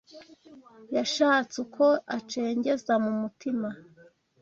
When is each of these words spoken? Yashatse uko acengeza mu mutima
Yashatse 0.95 1.55
uko 1.65 1.85
acengeza 2.17 2.93
mu 3.03 3.11
mutima 3.21 3.67